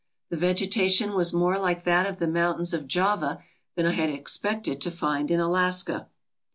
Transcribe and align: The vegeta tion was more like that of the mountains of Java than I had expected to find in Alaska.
The 0.31 0.35
vegeta 0.35 0.89
tion 0.89 1.13
was 1.13 1.31
more 1.31 1.59
like 1.59 1.83
that 1.83 2.07
of 2.07 2.17
the 2.17 2.25
mountains 2.25 2.73
of 2.73 2.87
Java 2.87 3.43
than 3.75 3.85
I 3.85 3.91
had 3.91 4.09
expected 4.09 4.81
to 4.81 4.89
find 4.89 5.29
in 5.29 5.39
Alaska. 5.39 6.09